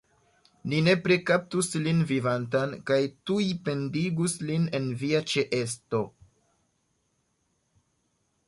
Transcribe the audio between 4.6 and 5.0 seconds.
en